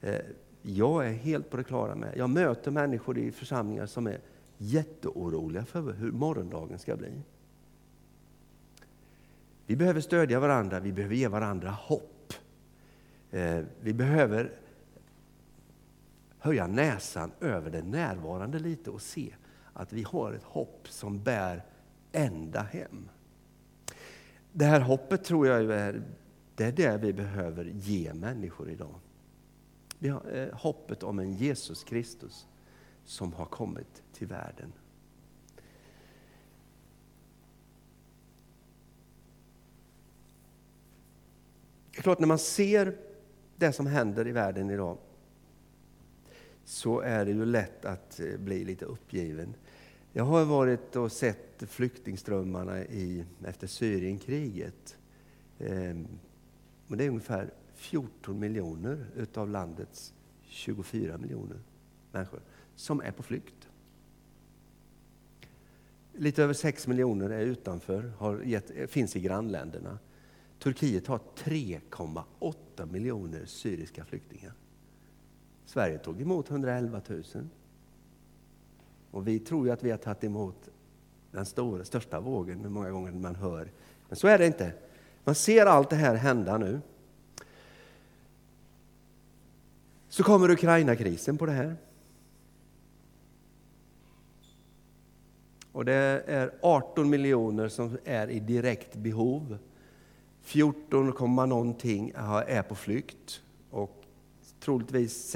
Eh, 0.02 0.20
jag 0.62 1.08
är 1.08 1.12
helt 1.12 1.50
på 1.50 1.58
det 1.58 1.64
klara 1.64 1.96
med, 1.96 2.18
jag 2.18 2.30
möter 2.30 2.72
människor 2.72 3.18
i 3.18 3.32
församlingar 3.32 3.86
som 3.86 4.08
är 4.08 4.20
jätteoroliga 4.58 5.66
för 5.66 5.94
hur 5.94 6.12
morgondagen 6.12 6.80
ska 6.80 6.96
bli. 6.96 7.22
Vi 9.66 9.76
behöver 9.76 10.02
stödja 10.02 10.40
varandra, 10.40 10.80
vi 10.80 10.92
behöver 10.92 11.16
ge 11.16 11.28
varandra 11.28 11.70
hopp. 11.70 12.34
Eh, 13.32 13.64
vi 13.82 13.94
behöver 13.94 14.52
höja 16.40 16.68
näsan 16.68 17.32
över 17.40 17.72
det 17.72 17.82
närvarande 17.82 18.60
lite 18.60 18.90
och 18.90 19.02
se 19.02 19.36
att 19.74 19.94
vi 19.94 20.04
har 20.04 20.34
ett 20.34 20.44
hopp 20.44 20.88
som 20.90 21.24
bär 21.24 21.64
ända 22.12 22.62
hem. 22.62 23.10
Det 24.52 24.66
här 24.66 24.80
hoppet 24.80 25.24
tror 25.24 25.48
jag 25.48 25.64
är 25.64 26.02
det 26.56 26.64
är 26.64 26.72
det 26.72 26.98
vi 26.98 27.14
behöver 27.14 27.66
ge 27.66 28.14
människor 28.14 28.70
idag. 28.70 29.00
Vi 30.00 30.10
har 30.10 30.36
eh, 30.36 30.54
hoppet 30.54 31.04
om 31.04 31.20
en 31.20 31.34
Jesus 31.34 31.84
Kristus 31.84 32.48
som 33.04 33.34
har 33.34 33.46
kommit 33.46 34.04
till 34.14 34.28
världen. 34.28 34.74
Det 41.92 41.98
är 42.00 42.02
klart, 42.02 42.20
när 42.20 42.28
man 42.28 42.40
ser 42.40 42.98
det 43.56 43.74
som 43.74 43.88
händer 43.88 44.28
i 44.28 44.32
världen 44.32 44.70
idag 44.70 44.98
så 46.64 47.00
är 47.00 47.26
det 47.26 47.32
ju 47.32 47.46
lätt 47.46 47.86
att 47.86 48.20
eh, 48.20 48.38
bli 48.38 48.66
lite 48.66 48.86
uppgiven. 48.86 49.56
Jag 50.12 50.24
har 50.24 50.46
varit 50.46 50.96
och 50.96 51.12
sett 51.12 51.64
flyktingströmmarna 51.68 52.86
i, 52.86 53.26
efter 53.46 53.68
Syrienkriget. 53.68 54.98
Ehm, 55.60 56.08
men 56.88 56.98
det 56.98 57.04
är 57.04 57.10
ungefär 57.10 57.54
14 57.74 58.40
miljoner 58.40 59.06
utav 59.16 59.50
landets 59.50 60.14
24 60.42 61.18
miljoner 61.18 61.60
människor 62.12 62.42
som 62.76 63.02
är 63.02 63.12
på 63.12 63.24
flykt. 63.24 63.70
Lite 66.14 66.44
över 66.44 66.54
6 66.54 66.88
miljoner 66.88 67.30
är 67.30 67.42
utanför, 67.42 68.12
har 68.18 68.42
gett, 68.42 68.92
finns 68.92 69.16
i 69.16 69.20
grannländerna. 69.20 70.00
Turkiet 70.60 71.08
har 71.08 71.20
3,8 71.36 72.92
miljoner 72.92 73.46
syriska 73.46 74.06
flyktingar. 74.06 74.54
Sverige 75.66 75.98
tog 75.98 76.22
emot 76.22 76.50
111 76.50 77.02
000. 77.08 77.24
Och 79.12 79.28
vi 79.28 79.40
tror 79.40 79.66
ju 79.66 79.74
att 79.74 79.84
vi 79.84 79.92
har 79.92 79.98
tagit 79.98 80.24
emot 80.24 80.70
den 81.32 81.46
stora, 81.46 81.86
största 81.86 82.20
vågen, 82.20 82.62
hur 82.62 82.70
många 82.70 82.92
gånger 82.92 83.12
man 83.12 83.36
hör. 83.36 83.72
Men 84.10 84.16
så 84.16 84.28
är 84.28 84.38
det 84.38 84.48
inte. 84.48 84.74
Man 85.24 85.36
ser 85.36 85.66
allt 85.66 85.90
det 85.90 85.96
här 85.96 86.16
hända 86.16 86.58
nu. 86.58 86.82
Så 90.10 90.24
kommer 90.24 90.52
Ukraina-krisen 90.52 91.38
på 91.38 91.46
det 91.46 91.52
här. 91.52 91.76
Och 95.72 95.86
det 95.86 95.94
är 96.28 96.52
18 96.62 97.10
miljoner 97.10 97.68
som 97.68 97.98
är 98.06 98.30
i 98.30 98.40
direkt 98.40 98.96
behov. 98.96 99.58
14, 100.42 101.14
någonting 101.50 102.12
är 102.16 102.64
på 102.64 102.76
flykt 102.76 103.42
och 103.70 104.04
troligtvis 104.60 105.36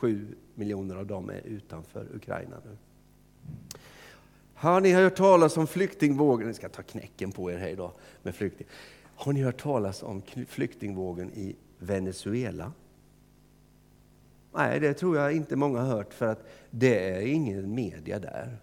6-7 0.00 0.34
miljoner 0.54 0.96
av 0.96 1.06
dem 1.06 1.30
är 1.30 1.40
utanför 1.40 2.06
Ukraina 2.14 2.56
nu. 2.64 2.76
Har 4.54 4.80
ni 4.80 4.92
hört 4.92 5.16
talas 5.16 5.56
om 5.56 5.66
flyktingvågen? 5.66 6.46
Jag 6.46 6.56
ska 6.56 6.68
ta 6.68 6.82
knäcken 6.82 7.32
på 7.32 7.50
er 7.50 7.58
här 7.58 7.68
idag 7.68 7.92
med 8.22 8.34
flykting. 8.34 8.66
Har 9.14 9.32
ni 9.32 9.42
hört 9.42 9.62
talas 9.62 10.02
om 10.02 10.22
flyktingvågen 10.48 11.30
i 11.34 11.56
Venezuela? 11.78 12.72
Nej, 14.54 14.80
det 14.80 14.94
tror 14.94 15.16
jag 15.16 15.36
inte 15.36 15.56
många 15.56 15.80
har 15.80 15.88
hört 15.88 16.14
för 16.14 16.26
att 16.26 16.46
det 16.70 17.10
är 17.10 17.20
ingen 17.20 17.74
media 17.74 18.18
där. 18.18 18.56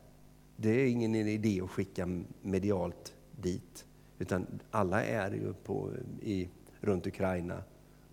Det 0.55 0.69
är 0.69 0.87
ingen 0.87 1.15
idé 1.15 1.61
att 1.61 1.69
skicka 1.69 2.23
medialt 2.41 3.13
dit. 3.41 3.85
Utan 4.19 4.59
alla 4.71 5.03
är 5.03 5.31
ju 5.31 5.53
på, 5.53 5.91
i, 6.21 6.49
runt 6.81 7.07
Ukraina, 7.07 7.63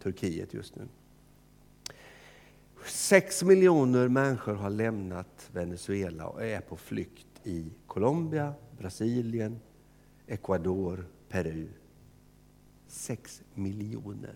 Turkiet 0.02 0.55
just 0.55 0.76
nu. 0.76 0.83
Sex 2.87 3.43
miljoner 3.43 4.09
människor 4.09 4.55
har 4.55 4.71
lämnat 4.71 5.50
Venezuela 5.52 6.26
och 6.26 6.45
är 6.45 6.61
på 6.61 6.76
flykt 6.76 7.26
i 7.45 7.73
Colombia, 7.87 8.55
Brasilien, 8.78 9.61
Ecuador, 10.26 11.07
Peru 11.28 11.69
6 12.88 13.43
miljoner. 13.55 14.35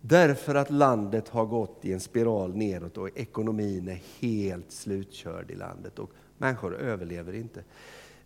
Därför 0.00 0.54
att 0.54 0.70
landet 0.70 1.28
har 1.28 1.46
gått 1.46 1.84
i 1.84 1.92
en 1.92 2.00
spiral 2.00 2.56
neråt 2.56 2.98
och 2.98 3.18
ekonomin 3.18 3.88
är 3.88 4.02
helt 4.20 4.72
slutkörd 4.72 5.50
i 5.50 5.54
landet 5.54 5.98
och 5.98 6.10
människor 6.38 6.76
överlever 6.76 7.32
inte. 7.32 7.64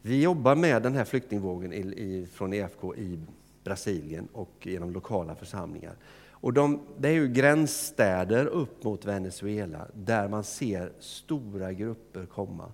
Vi 0.03 0.23
jobbar 0.23 0.55
med 0.55 0.83
den 0.83 0.95
här 0.95 1.05
flyktingvågen 1.05 1.73
i, 1.73 1.79
i, 1.79 2.29
från 2.33 2.53
EFK 2.53 2.95
i 2.95 3.21
Brasilien 3.65 4.29
och 4.33 4.53
genom 4.63 4.93
lokala 4.93 5.35
församlingar. 5.35 5.95
Och 6.31 6.53
de, 6.53 6.81
det 6.99 7.09
är 7.09 7.13
ju 7.13 7.29
gränsstäder 7.29 8.47
upp 8.47 8.85
mot 8.85 9.05
Venezuela 9.05 9.87
där 9.95 10.29
man 10.29 10.45
ser 10.45 10.93
stora 10.99 11.73
grupper 11.73 12.27
komma. 12.27 12.73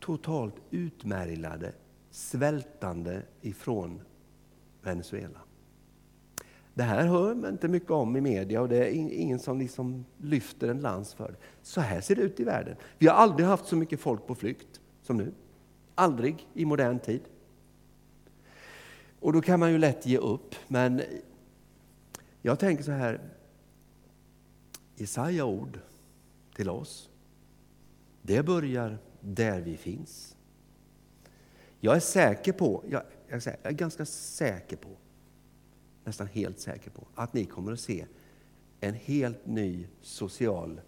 Totalt 0.00 0.54
utmärglade, 0.70 1.72
svältande 2.12 3.22
ifrån 3.40 4.02
Venezuela. 4.82 5.40
Det 6.74 6.82
här 6.82 7.06
hör 7.06 7.34
man 7.34 7.50
inte 7.50 7.68
mycket 7.68 7.90
om 7.90 8.16
i 8.16 8.20
media 8.20 8.60
och 8.60 8.68
det 8.68 8.76
är 8.76 8.90
ingen 8.92 9.38
som 9.38 9.58
liksom 9.58 10.04
lyfter 10.18 10.68
en 10.68 10.80
lans 10.80 11.14
för 11.14 11.28
det. 11.28 11.36
Så 11.62 11.80
här 11.80 12.00
ser 12.00 12.16
det 12.16 12.22
ut 12.22 12.40
i 12.40 12.44
världen. 12.44 12.76
Vi 12.98 13.06
har 13.06 13.14
aldrig 13.14 13.46
haft 13.46 13.66
så 13.66 13.76
mycket 13.76 14.00
folk 14.00 14.26
på 14.26 14.34
flykt 14.34 14.80
som 15.02 15.16
nu. 15.16 15.32
Aldrig 15.94 16.48
i 16.54 16.64
modern 16.64 16.98
tid. 16.98 17.20
Och 19.20 19.32
då 19.32 19.40
kan 19.40 19.60
man 19.60 19.72
ju 19.72 19.78
lätt 19.78 20.06
ge 20.06 20.18
upp, 20.18 20.54
men 20.68 21.02
jag 22.42 22.58
tänker 22.58 22.84
så 22.84 22.92
här. 22.92 23.20
Jesaja 24.96 25.44
ord 25.44 25.78
till 26.54 26.70
oss, 26.70 27.10
det 28.22 28.42
börjar 28.42 28.98
där 29.20 29.60
vi 29.60 29.76
finns. 29.76 30.36
Jag 31.84 31.96
är 31.96 32.00
säker 32.00 32.52
på, 32.52 32.84
jag, 32.88 33.02
jag 33.28 33.46
är 33.62 33.72
ganska 33.72 34.04
säker 34.04 34.76
på 34.76 34.88
nästan 36.04 36.26
helt 36.26 36.60
säker 36.60 36.90
på, 36.90 37.06
att 37.14 37.34
ni 37.34 37.44
kommer 37.44 37.72
att 37.72 37.80
se 37.80 38.06
en 38.80 38.94
helt 38.94 39.46
ny 39.46 39.86
social 40.00 40.80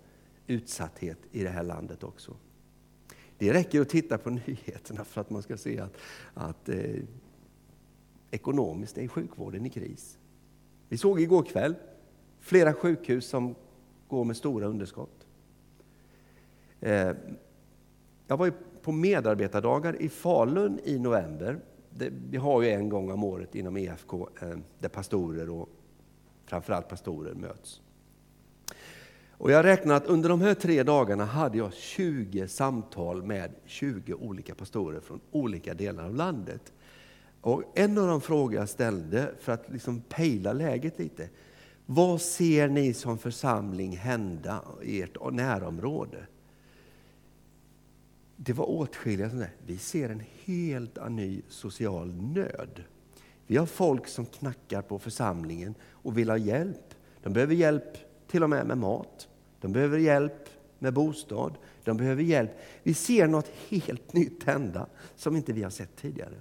utsatthet 0.47 1.19
i 1.33 1.43
det 1.43 1.49
här 1.49 1.63
landet 1.63 2.05
också. 2.05 2.37
Det 3.39 3.53
räcker 3.53 3.81
att 3.81 3.89
titta 3.89 4.19
på 4.19 4.31
nyheterna 4.47 5.05
för 5.05 5.21
att 5.21 5.31
man 5.31 5.43
ska 5.43 5.57
se 5.57 5.81
att, 5.81 5.97
att 6.35 6.69
eh, 6.69 7.03
ekonomiskt 8.31 8.99
är 8.99 9.09
sjukvården 9.09 9.67
i 9.67 9.71
kris. 9.71 10.19
Vi 10.89 10.99
såg 10.99 11.21
igår 11.21 11.43
kväll 11.43 11.75
flera 12.41 12.75
sjukhus 12.75 13.27
som 13.27 13.55
går 14.09 14.25
med 14.25 14.37
stora 14.37 14.67
underskott. 14.67 15.27
Eh, 16.81 17.13
jag 18.27 18.37
var 18.37 18.53
på 18.85 18.93
medarbetardagar 18.93 20.03
i 20.03 20.09
Falun 20.09 20.81
i 20.85 20.99
november 20.99 21.61
det, 21.91 22.13
vi 22.31 22.37
har 22.37 22.63
ju 22.63 22.71
en 22.71 22.89
gång 22.89 23.11
om 23.11 23.25
året 23.25 23.55
inom 23.55 23.77
EFK 23.77 24.29
eh, 24.43 24.49
där 24.79 24.89
pastorer 24.89 25.51
och 25.51 25.69
framförallt 26.47 26.89
pastorer 26.89 27.35
möts. 27.35 27.81
Och 29.31 29.51
jag 29.51 29.65
räknar 29.65 29.95
att 29.95 30.07
under 30.07 30.29
de 30.29 30.41
här 30.41 30.55
tre 30.55 30.83
dagarna 30.83 31.25
hade 31.25 31.59
jag 31.59 31.75
20 31.75 32.49
samtal 32.49 33.23
med 33.23 33.53
20 33.65 34.15
olika 34.15 34.55
pastorer 34.55 35.01
från 35.01 35.21
olika 35.31 35.75
delar 35.75 36.05
av 36.05 36.15
landet. 36.15 36.73
Och 37.41 37.63
en 37.75 37.99
av 37.99 38.07
de 38.07 38.21
frågor 38.21 38.55
jag 38.55 38.69
ställde 38.69 39.31
för 39.41 39.53
att 39.53 39.71
liksom 39.71 40.01
pejla 40.01 40.53
läget 40.53 40.99
lite. 40.99 41.29
Vad 41.87 42.21
ser 42.21 42.69
ni 42.69 42.95
som 42.95 43.19
församling 43.19 43.97
hända 43.97 44.63
i 44.83 45.03
ert 45.03 45.33
närområde? 45.33 46.27
Det 48.45 48.53
var 48.53 48.71
åtskilliga 48.71 49.31
som 49.31 49.45
vi 49.67 49.79
ser 49.79 50.09
en 50.09 50.23
helt 50.45 51.11
ny 51.11 51.43
social 51.49 52.15
nöd. 52.15 52.83
Vi 53.47 53.57
har 53.57 53.67
folk 53.67 54.09
som 54.09 54.27
knackar 54.27 54.83
på 54.83 54.99
församlingen 54.99 55.75
och 55.91 56.19
vill 56.19 56.31
ha 56.31 56.37
hjälp. 56.37 56.95
De 57.23 57.33
behöver 57.33 57.55
hjälp 57.55 57.99
till 58.27 58.43
och 58.43 58.51
med 58.51 58.67
med 58.67 58.79
mat. 58.79 59.29
De 59.61 59.73
behöver 59.73 59.99
hjälp 59.99 60.49
med 60.79 60.93
bostad. 60.93 61.53
De 61.85 61.97
behöver 61.97 62.23
hjälp. 62.23 62.51
Vi 62.83 62.95
ser 62.95 63.27
något 63.27 63.49
helt 63.69 64.13
nytt 64.13 64.45
hända 64.45 64.87
som 65.17 65.37
inte 65.37 65.53
vi 65.53 65.63
har 65.63 65.71
sett 65.71 65.97
tidigare. 65.97 66.35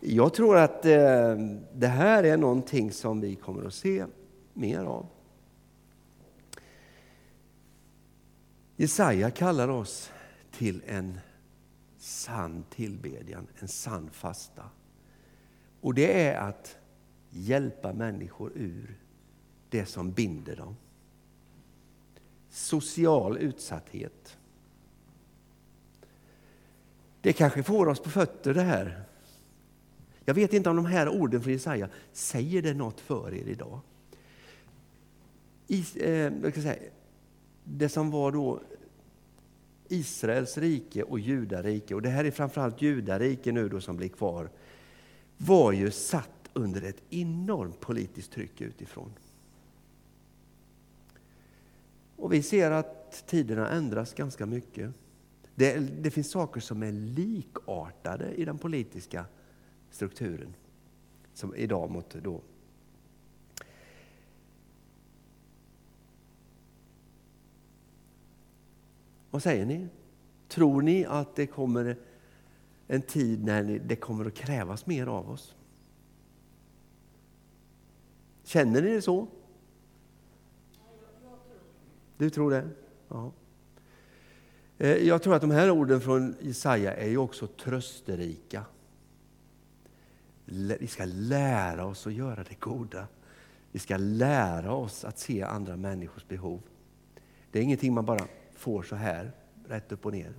Jag 0.00 0.34
tror 0.34 0.56
att 0.56 0.84
eh, 0.84 1.36
det 1.74 1.86
här 1.86 2.24
är 2.24 2.36
någonting 2.36 2.92
som 2.92 3.20
vi 3.20 3.34
kommer 3.34 3.66
att 3.66 3.74
se 3.74 4.04
mer 4.54 4.78
av. 4.78 5.06
Jesaja 8.76 9.30
kallar 9.30 9.68
oss 9.68 10.10
till 10.60 10.82
en 10.86 11.20
sann 11.98 12.64
tillbedjan, 12.70 13.46
en 13.58 13.68
sann 13.68 14.10
fasta. 14.10 14.64
Och 15.80 15.94
det 15.94 16.22
är 16.22 16.40
att 16.40 16.76
hjälpa 17.30 17.92
människor 17.92 18.52
ur 18.54 18.98
det 19.68 19.86
som 19.86 20.12
binder 20.12 20.56
dem. 20.56 20.76
Social 22.48 23.38
utsatthet. 23.38 24.38
Det 27.20 27.32
kanske 27.32 27.62
får 27.62 27.88
oss 27.88 28.00
på 28.00 28.10
fötter 28.10 28.54
det 28.54 28.62
här. 28.62 29.04
Jag 30.24 30.34
vet 30.34 30.52
inte 30.52 30.70
om 30.70 30.76
de 30.76 30.86
här 30.86 31.08
orden 31.08 31.42
från 31.42 31.52
Jesaja 31.52 31.88
säger 32.12 32.62
det 32.62 32.74
något 32.74 33.00
för 33.00 33.34
er 33.34 33.48
idag. 33.48 33.80
I, 35.66 35.78
eh, 35.80 36.52
säga, 36.52 36.76
det 37.64 37.88
som 37.88 38.10
var 38.10 38.32
då 38.32 38.60
Israels 39.92 40.58
rike 40.58 41.02
och 41.02 41.20
judarike, 41.20 41.94
och 41.94 42.02
det 42.02 42.08
här 42.08 42.24
är 42.24 42.30
framförallt 42.30 42.82
judarike 42.82 43.52
nu 43.52 43.68
då 43.68 43.80
som 43.80 43.96
blir 43.96 44.08
kvar, 44.08 44.50
var 45.36 45.72
ju 45.72 45.90
satt 45.90 46.50
under 46.52 46.82
ett 46.82 47.02
enormt 47.10 47.80
politiskt 47.80 48.32
tryck 48.32 48.60
utifrån. 48.60 49.12
Och 52.16 52.32
vi 52.32 52.42
ser 52.42 52.70
att 52.70 53.26
tiderna 53.26 53.68
ändras 53.68 54.14
ganska 54.14 54.46
mycket. 54.46 54.90
Det, 55.54 55.78
det, 55.78 56.10
finns 56.10 56.30
saker 56.30 56.60
som 56.60 56.82
är 56.82 56.92
likartade 56.92 58.34
i 58.34 58.44
den 58.44 58.58
politiska 58.58 59.24
strukturen 59.90 60.54
som 61.34 61.54
idag 61.56 61.90
mot 61.90 62.14
då. 62.22 62.40
Vad 69.30 69.42
säger 69.42 69.66
ni? 69.66 69.88
Tror 70.48 70.82
ni 70.82 71.04
att 71.04 71.36
det 71.36 71.46
kommer 71.46 71.96
en 72.86 73.02
tid 73.02 73.44
när 73.44 73.62
det 73.62 73.96
kommer 73.96 74.24
att 74.24 74.34
krävas 74.34 74.86
mer 74.86 75.06
av 75.06 75.30
oss? 75.30 75.54
Känner 78.44 78.82
ni 78.82 78.94
det 78.94 79.02
så? 79.02 79.26
Du 82.16 82.30
tror 82.30 82.50
det? 82.50 82.68
Ja. 83.08 83.32
Eh, 84.78 84.96
jag 84.96 85.22
tror 85.22 85.34
att 85.34 85.40
de 85.40 85.50
här 85.50 85.70
orden 85.70 86.00
från 86.00 86.34
Jesaja 86.40 86.94
är 86.94 87.08
ju 87.08 87.16
också 87.16 87.46
trösterika. 87.46 88.64
Vi 90.80 90.86
ska 90.86 91.04
lära 91.06 91.86
oss 91.86 92.06
att 92.06 92.12
göra 92.12 92.44
det 92.44 92.60
goda. 92.60 93.06
Vi 93.72 93.78
ska 93.78 93.96
lära 93.96 94.72
oss 94.72 95.04
att 95.04 95.18
se 95.18 95.42
andra 95.42 95.76
människors 95.76 96.28
behov. 96.28 96.60
Det 97.50 97.58
är 97.58 97.62
ingenting 97.62 97.94
man 97.94 98.04
bara 98.04 98.26
får 98.60 98.82
så 98.82 98.96
här, 98.96 99.32
rätt 99.68 99.92
upp 99.92 100.06
och 100.06 100.12
ner. 100.12 100.32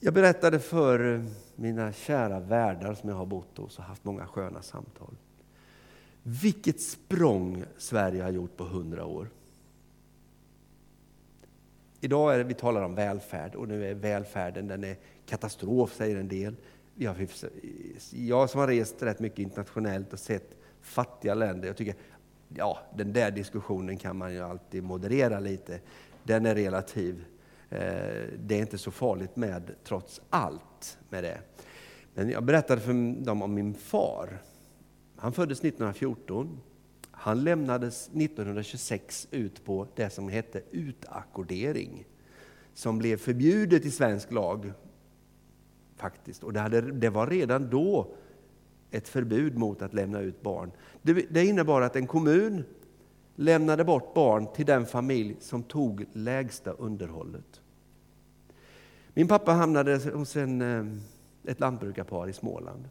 Jag 0.00 0.14
berättade 0.14 0.58
för 0.60 1.24
mina 1.56 1.92
kära 1.92 2.40
värdar 2.40 2.94
som 2.94 3.08
jag 3.08 3.16
har 3.16 3.26
bott 3.26 3.58
hos 3.58 3.78
och 3.78 3.84
haft 3.84 4.04
många 4.04 4.26
sköna 4.26 4.62
samtal. 4.62 5.16
Vilket 6.22 6.80
språng 6.80 7.64
Sverige 7.76 8.22
har 8.22 8.30
gjort 8.30 8.56
på 8.56 8.64
hundra 8.64 9.04
år. 9.04 9.30
Idag 12.00 12.34
är 12.34 12.38
det, 12.38 12.44
vi 12.44 12.54
talar 12.54 12.82
om 12.82 12.94
välfärd 12.94 13.54
och 13.54 13.68
nu 13.68 13.90
är 13.90 13.94
välfärden 13.94 14.68
den 14.68 14.84
är 14.84 14.96
katastrof, 15.26 15.94
säger 15.94 16.16
en 16.16 16.28
del. 16.28 16.56
Jag 18.10 18.50
som 18.50 18.60
har 18.60 18.66
rest 18.66 19.02
rätt 19.02 19.20
mycket 19.20 19.38
internationellt 19.38 20.12
och 20.12 20.18
sett 20.18 20.56
fattiga 20.80 21.34
länder, 21.34 21.66
jag 21.66 21.76
tycker 21.76 21.94
ja, 22.56 22.78
den 22.96 23.12
där 23.12 23.30
diskussionen 23.30 23.96
kan 23.96 24.16
man 24.16 24.32
ju 24.32 24.40
alltid 24.40 24.82
moderera 24.82 25.40
lite. 25.40 25.80
Den 26.22 26.46
är 26.46 26.54
relativ. 26.54 27.24
Eh, 27.70 27.78
det 28.38 28.54
är 28.54 28.60
inte 28.60 28.78
så 28.78 28.90
farligt 28.90 29.36
med, 29.36 29.74
trots 29.84 30.20
allt, 30.30 30.98
med 31.08 31.24
det. 31.24 31.38
Men 32.14 32.30
jag 32.30 32.44
berättade 32.44 32.80
för 32.80 33.24
dem 33.24 33.42
om 33.42 33.54
min 33.54 33.74
far. 33.74 34.42
Han 35.16 35.32
föddes 35.32 35.58
1914. 35.58 36.60
Han 37.10 37.44
lämnades 37.44 38.08
1926 38.08 39.28
ut 39.30 39.64
på 39.64 39.86
det 39.94 40.10
som 40.10 40.28
hette 40.28 40.62
utackordering, 40.70 42.04
som 42.74 42.98
blev 42.98 43.16
förbjudet 43.16 43.84
i 43.84 43.90
svensk 43.90 44.32
lag. 44.32 44.72
faktiskt. 45.96 46.42
Och 46.42 46.52
det, 46.52 46.60
hade, 46.60 46.80
det 46.80 47.10
var 47.10 47.26
redan 47.26 47.70
då 47.70 48.14
ett 48.94 49.08
förbud 49.08 49.58
mot 49.58 49.82
att 49.82 49.94
lämna 49.94 50.20
ut 50.20 50.42
barn. 50.42 50.70
Det, 51.02 51.12
det 51.12 51.46
innebar 51.46 51.82
att 51.82 51.96
en 51.96 52.06
kommun 52.06 52.64
lämnade 53.34 53.84
bort 53.84 54.14
barn 54.14 54.46
till 54.54 54.66
den 54.66 54.86
familj 54.86 55.36
som 55.40 55.62
tog 55.62 56.04
lägsta 56.12 56.70
underhållet. 56.70 57.60
Min 59.14 59.28
pappa 59.28 59.52
hamnade 59.52 59.96
hos 60.14 60.36
en, 60.36 60.62
eh, 60.62 60.86
ett 61.44 61.60
lantbrukarpar 61.60 62.28
i 62.28 62.32
Småland. 62.32 62.88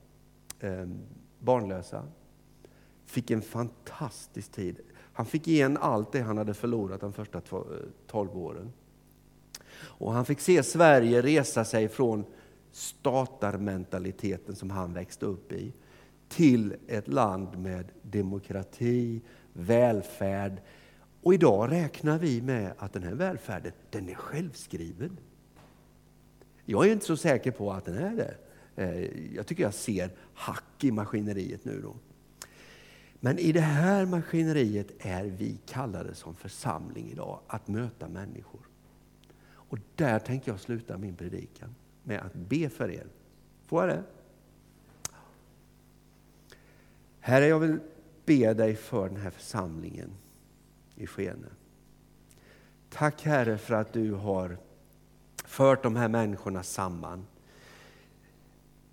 Eh, 0.59 0.87
barnlösa. 1.39 2.03
Fick 3.05 3.31
en 3.31 3.41
fantastisk 3.41 4.51
tid. 4.51 4.79
Han 5.13 5.25
fick 5.25 5.47
igen 5.47 5.77
allt 5.81 6.11
det 6.11 6.21
han 6.21 6.37
hade 6.37 6.53
förlorat 6.53 7.01
de 7.01 7.13
första 7.13 7.37
eh, 7.37 7.63
tolv 8.07 8.37
åren. 8.37 8.73
Och 9.75 10.13
han 10.13 10.25
fick 10.25 10.39
se 10.39 10.63
Sverige 10.63 11.21
resa 11.21 11.65
sig 11.65 11.89
från 11.89 12.25
statarmentaliteten 12.71 14.55
som 14.55 14.69
han 14.69 14.93
växte 14.93 15.25
upp 15.25 15.51
i 15.51 15.73
till 16.35 16.75
ett 16.87 17.07
land 17.07 17.57
med 17.57 17.91
demokrati, 18.01 19.21
välfärd. 19.53 20.61
Och 21.21 21.33
idag 21.33 21.71
räknar 21.71 22.19
vi 22.19 22.41
med 22.41 22.73
att 22.77 22.93
den 22.93 23.03
här 23.03 23.13
välfärden, 23.13 23.71
den 23.89 24.09
är 24.09 24.15
självskriven. 24.15 25.17
Jag 26.65 26.87
är 26.87 26.91
inte 26.91 27.05
så 27.05 27.17
säker 27.17 27.51
på 27.51 27.71
att 27.71 27.85
den 27.85 27.97
är 27.97 28.15
det. 28.15 28.35
Eh, 28.75 29.33
jag 29.35 29.47
tycker 29.47 29.63
jag 29.63 29.73
ser 29.73 30.11
hack 30.33 30.83
i 30.83 30.91
maskineriet 30.91 31.65
nu. 31.65 31.81
Då. 31.81 31.95
Men 33.19 33.39
i 33.39 33.51
det 33.51 33.61
här 33.61 34.05
maskineriet 34.05 34.91
är 34.99 35.23
vi 35.23 35.59
kallade 35.65 36.15
som 36.15 36.35
församling 36.35 37.11
idag 37.11 37.39
att 37.47 37.67
möta 37.67 38.07
människor. 38.09 38.61
Och 39.45 39.77
där 39.95 40.19
tänker 40.19 40.51
jag 40.51 40.59
sluta 40.59 40.97
min 40.97 41.15
predikan 41.15 41.75
med 42.03 42.19
att 42.19 42.33
be 42.33 42.69
för 42.69 42.91
er. 42.91 43.07
Får 43.67 43.81
jag 43.81 43.97
det? 43.97 44.03
Herre, 47.25 47.47
jag 47.47 47.59
vill 47.59 47.79
be 48.25 48.53
dig 48.53 48.75
för 48.75 49.09
den 49.09 49.17
här 49.17 49.29
församlingen 49.29 50.09
i 50.95 51.07
Skene. 51.07 51.47
Tack 52.89 53.21
Herre 53.23 53.57
för 53.57 53.73
att 53.73 53.93
du 53.93 54.13
har 54.13 54.57
fört 55.45 55.83
de 55.83 55.95
här 55.95 56.07
människorna 56.07 56.63
samman. 56.63 57.25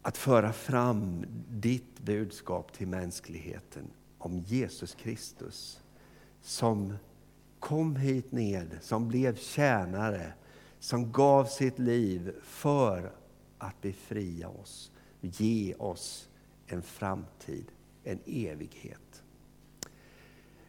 Att 0.03 0.17
föra 0.17 0.53
fram 0.53 1.25
ditt 1.49 2.01
budskap 2.01 2.73
till 2.73 2.89
mänskligheten 2.89 3.91
om 4.19 4.39
Jesus 4.39 4.95
Kristus 4.95 5.81
som 6.43 6.95
kom 7.59 7.97
hit 7.97 8.33
ned, 8.33 8.79
som 8.81 9.09
blev 9.09 9.37
tjänare, 9.37 10.33
som 10.79 11.13
gav 11.13 11.45
sitt 11.45 11.79
liv 11.79 12.35
för 12.43 13.13
att 13.59 13.81
befria 13.81 14.49
oss, 14.49 14.93
ge 15.21 15.75
oss 15.75 16.29
en 16.67 16.83
framtid, 16.83 17.73
en 18.05 18.19
evighet. 18.27 19.23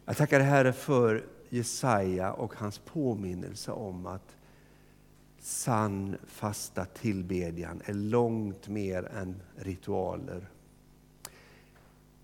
Jag 0.04 0.16
tackar 0.16 0.40
Herre 0.40 0.72
för 0.72 1.26
Jesaja 1.48 2.32
och 2.32 2.54
hans 2.54 2.78
påminnelse 2.78 3.72
om 3.72 4.06
att 4.06 4.36
sann 5.38 6.16
fasta 6.26 6.84
tillbedjan 6.84 7.82
är 7.84 7.94
långt 7.94 8.68
mer 8.68 9.04
än 9.04 9.42
ritualer. 9.56 10.50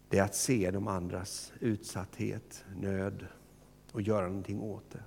Det 0.09 0.19
är 0.19 0.23
att 0.23 0.35
se 0.35 0.71
de 0.71 0.89
andras 0.89 1.53
utsatthet, 1.61 2.65
nöd 2.77 3.27
och 3.93 4.03
göra 4.03 4.27
någonting 4.27 4.61
åt 4.61 4.91
det. 4.91 5.03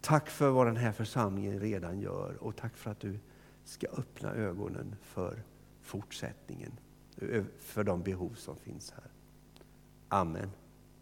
Tack 0.00 0.30
för 0.30 0.50
vad 0.50 0.66
den 0.66 0.76
här 0.76 0.92
församlingen 0.92 1.60
redan 1.60 2.00
gör 2.00 2.36
och 2.40 2.56
tack 2.56 2.76
för 2.76 2.90
att 2.90 3.00
du 3.00 3.18
ska 3.64 3.86
öppna 3.86 4.34
ögonen 4.34 4.96
för 5.02 5.42
fortsättningen, 5.82 6.72
Eh, 7.20 7.44
för 7.58 7.84
de 7.84 8.02
behov 8.02 8.34
som 8.34 8.56
finns 8.56 8.90
här. 8.90 9.10
Amen. 10.08 10.50